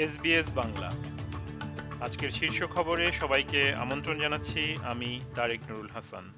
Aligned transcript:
SBS 0.00 0.52
Bangla. 0.52 0.90
আজকের 2.00 2.30
শীর্ষ 2.30 2.62
খবরে 2.62 3.12
সবাইকে 3.12 3.74
আমন্ত্রণ 3.74 4.20
জানাচ্ছি 4.20 4.76
আমি 4.82 5.20
তারেক 5.34 5.60
নুরুল 5.70 5.88
হাসান। 5.88 6.34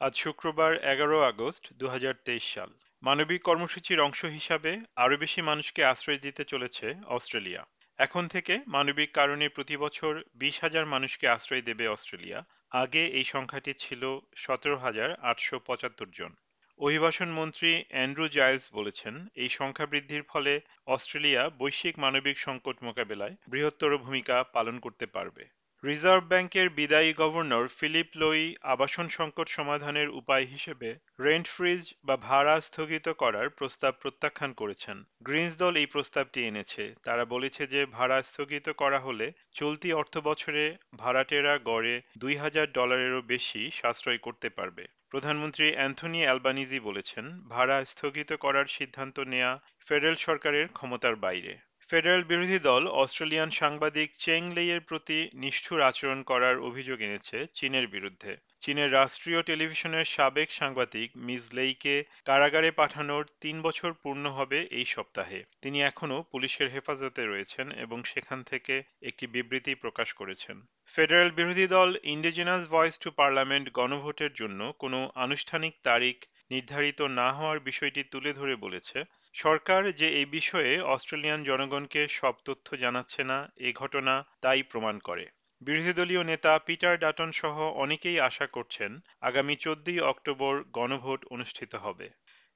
আজ 0.00 0.16
শুক্রবার 0.16 0.76
এগারো 0.76 1.22
আগস্ট 1.22 1.72
দু 1.72 1.88
হাজার 1.88 2.14
তেইশ 2.24 2.54
সাল। 2.54 2.70
মানবিক 3.02 3.42
কর্মসূচির 3.42 4.00
অংশ 4.00 4.24
হিসাবে 4.24 4.80
আরও 4.96 5.16
বেশি 5.16 5.42
মানুষকে 5.42 5.84
আশ্রয় 5.84 6.18
দিতে 6.18 6.44
চলেছে 6.44 6.94
অস্ট্রেলিয়া। 7.06 7.64
এখন 7.98 8.28
থেকে 8.28 8.60
মানবিক 8.66 9.12
কারণে 9.12 9.48
প্রতি 9.48 9.76
বছর 9.76 10.22
বিশ 10.34 10.60
হাজার 10.60 10.86
মানুষকে 10.86 11.28
আশ্রয় 11.28 11.62
দেবে 11.62 11.88
অস্ট্রেলিয়া। 11.88 12.44
আগে 12.70 13.06
এই 13.06 13.24
সংখ্যাটি 13.24 13.74
ছিল 13.78 14.18
সতেরো 14.36 14.76
হাজার 14.76 15.14
আটশো 15.20 15.58
পঁচাত্তর 15.58 16.06
জন। 16.12 16.34
অভিবাসন 16.82 17.30
মন্ত্রী 17.30 17.70
অ্যান্ড্রু 17.88 18.26
জাইলস 18.28 18.66
বলেছেন, 18.74 19.14
এই 19.34 19.50
সংখ্যা 19.50 19.86
বৃদ্ধির 19.86 20.22
ফলে 20.22 20.52
অস্ট্রেলিয়া 20.86 21.42
বৈশ্বিক 21.58 21.94
মানবিক 21.98 22.36
সংকট 22.38 22.76
মোকাবেলায় 22.82 23.34
বৃহত্তর 23.46 23.90
ভূমিকা 23.98 24.36
পালন 24.52 24.76
করতে 24.78 25.06
পারবে। 25.06 25.44
রিজার্ভ 25.84 26.24
ব্যাংকের 26.24 26.70
বিদায়ী 26.70 27.12
গভর্নর 27.12 27.68
ফিলিপ 27.68 28.06
লোই 28.16 28.56
আবাসন 28.62 29.08
সংকট 29.08 29.48
সমাধানের 29.48 30.08
উপায় 30.08 30.44
হিসেবে 30.44 30.98
রেন্ট 31.20 31.48
ফ্রিজ 31.48 31.94
বা 32.04 32.16
ভাড়া 32.16 32.60
স্থগিত 32.60 33.08
করার 33.08 33.48
প্রস্তাব 33.48 33.94
প্রত্যাখ্যান 34.00 34.52
করেছেন। 34.52 35.04
গ্রিনস 35.22 35.58
দল 35.58 35.76
এই 35.76 35.86
প্রস্তাবটি 35.86 36.44
এনেছে। 36.44 36.94
তারা 37.04 37.24
বলেছে 37.24 37.66
যে, 37.66 37.86
ভাড়া 37.86 38.22
স্থগিত 38.22 38.68
করা 38.68 38.98
হলে 38.98 39.32
চলতি 39.52 39.92
অর্থ 39.92 40.18
বছরে 40.18 40.76
ভাড়াটেরা 40.98 41.58
গড়ে 41.58 42.02
দুই 42.18 42.36
হাজার 42.36 42.72
ডলারেরও 42.72 43.22
বেশি 43.22 43.70
সাশ্রয় 43.70 44.18
করতে 44.18 44.48
পারবে। 44.48 44.86
প্রধানমন্ত্রী 45.10 45.72
অ্যান্থনি 45.72 46.22
অ্যালবানিজি 46.22 46.80
বলেছেন, 46.80 47.40
ভাড়া 47.40 47.84
স্থগিত 47.84 48.32
করার 48.32 48.64
সিদ্ধান্ত 48.64 49.20
নেয়া 49.20 49.60
ফেডারেল 49.78 50.14
সরকারের 50.14 50.68
ক্ষমতার 50.68 51.16
বাইরে। 51.16 51.58
ফেডারেল 51.92 52.24
বিরোধী 52.24 52.58
দল 52.58 52.82
অস্ট্রেলিয়ান 53.02 53.50
সাংবাদিক 53.50 54.08
চেং 54.16 54.40
লেইয়ের 54.52 54.80
প্রতি 54.80 55.18
নিষ্ঠুর 55.34 55.80
আচরণ 55.80 56.20
করার 56.22 56.56
অভিযোগ 56.60 56.98
এনেছে 57.00 57.38
চীনের 57.54 57.86
বিরুদ্ধে। 57.86 58.32
চীনের 58.60 58.92
রাষ্ট্রীয় 58.92 59.40
টেলিভিশনের 59.42 60.04
সাবেক 60.04 60.48
সাংবাদিক 60.52 61.08
মিস 61.16 61.44
লেইকে 61.54 61.96
কারাগারে 62.24 62.70
পাঠানোর 62.70 63.24
তিন 63.40 63.56
বছর 63.62 63.90
পূর্ণ 64.02 64.24
হবে 64.30 64.58
এই 64.70 64.84
সপ্তাহে। 64.84 65.40
তিনি 65.62 65.78
এখনও 65.82 66.18
পুলিশের 66.32 66.68
হেফাজতে 66.70 67.22
রয়েছেন 67.26 67.66
এবং 67.84 67.98
সেখান 68.04 68.38
থেকে 68.42 68.74
একটি 69.02 69.24
বিবৃতি 69.26 69.72
প্রকাশ 69.74 70.08
করেছেন। 70.12 70.56
ফেডারেল 70.94 71.30
বিরোধী 71.30 71.66
দল 71.66 71.90
ইন্ডিজিনাস 72.04 72.62
ভয়েস 72.68 72.96
টু 72.98 73.08
পার্লামেন্ট 73.10 73.66
গণভোটের 73.72 74.32
জন্য 74.32 74.60
কোনো 74.78 74.98
আনুষ্ঠানিক 75.14 75.72
তারিখ 75.82 76.16
নির্ধারিত 76.50 77.00
না 77.02 77.28
হওয়ার 77.32 77.58
বিষয়টি 77.60 78.02
তুলে 78.04 78.30
ধরে 78.32 78.54
বলেছে 78.56 78.98
সরকার 79.34 79.92
যে 79.92 80.08
এই 80.10 80.24
বিষয়ে 80.26 80.80
অস্ট্রেলিয়ান 80.82 81.44
জনগণকে 81.44 82.08
সব 82.08 82.34
তথ্য 82.44 82.76
জানাচ্ছে 82.76 83.24
না, 83.24 83.52
এ 83.56 83.72
ঘটনা 83.72 84.14
তাই 84.40 84.62
প্রমাণ 84.62 84.98
করে। 84.98 85.26
বিরোধী 85.60 85.92
দলীয় 85.92 86.24
নেতা 86.24 86.58
পিটার 86.58 86.98
ডাটন 86.98 87.32
সহ 87.32 87.56
অনেকেই 87.74 88.20
আশা 88.20 88.46
করছেন 88.46 89.00
আগামী 89.20 89.56
চোদ্দই 89.56 90.00
অক্টোবর 90.00 90.62
গণভোট 90.72 91.24
অনুষ্ঠিত 91.24 91.74
হবে। 91.74 92.06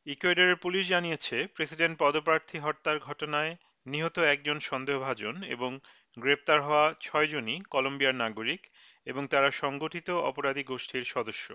ইকুয়েডরের 0.06 0.56
পুলিশ 0.56 0.88
জানিয়েছে, 0.88 1.46
প্রেসিডেন্ট 1.46 1.98
পদপ্রার্থী 1.98 2.58
হত্যার 2.58 2.98
ঘটনায় 2.98 3.56
নিহত 3.86 4.18
একজন 4.18 4.58
সন্দেহভাজন 4.60 5.42
এবং 5.42 5.70
গ্রেপ্তার 6.16 6.58
হওয়া 6.62 6.94
ছয়জনই 7.00 7.60
কলম্বিয়ার 7.70 8.14
নাগরিক 8.14 8.62
এবং 9.06 9.22
তারা 9.26 9.50
সংগঠিত 9.50 10.10
অপরাধী 10.10 10.62
গোষ্ঠীর 10.62 11.04
সদস্য। 11.04 11.46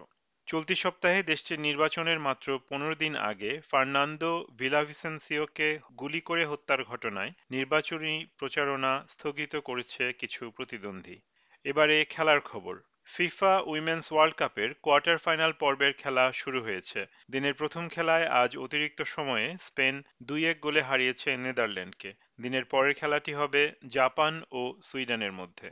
চলতি 0.52 0.76
সপ্তাহে 0.76 1.24
দেশটির 1.24 1.60
নির্বাচনের 1.60 2.20
মাত্র 2.20 2.60
পনেরো 2.70 2.96
দিন 2.96 3.16
আগে 3.16 3.62
ফার্নান্দো 3.72 4.48
ভিলাভিসেন্সিওকে 4.58 5.80
গুলি 5.98 6.22
করে 6.22 6.46
হত্যার 6.46 6.84
ঘটনায় 6.84 7.32
নির্বাচনী 7.52 8.26
প্রচারণা 8.38 9.06
স্থগিত 9.10 9.56
করেছে 9.56 10.14
কিছু 10.14 10.52
প্রতিদ্বন্দ্বী। 10.52 11.18
এবারে 11.66 12.06
খেলার 12.10 12.42
খবর। 12.42 12.76
ফিফা 13.06 13.60
উইমেন্স 13.60 14.12
ওয়ার্ল্ড 14.12 14.36
কাপের 14.36 14.70
কোয়ার্টার 14.82 15.18
ফাইনাল 15.18 15.52
পর্বের 15.54 15.94
খেলা 15.94 16.32
শুরু 16.32 16.62
হয়েছে। 16.62 17.06
দিনের 17.32 17.54
প্রথম 17.54 17.88
খেলায় 17.88 18.28
আজ 18.28 18.58
অতিরিক্ত 18.58 19.02
সময়ে 19.02 19.58
স্পেন 19.60 20.04
দুই 20.24 20.46
এক 20.46 20.58
গোলে 20.62 20.82
হারিয়েছে 20.82 21.38
নেদারল্যান্ডকে। 21.38 22.14
দিনের 22.42 22.66
পরের 22.66 22.94
খেলাটি 22.94 23.34
হবে 23.34 23.72
জাপান 23.88 24.42
ও 24.52 24.62
সুইডেনের 24.84 25.32
মধ্যে। 25.32 25.72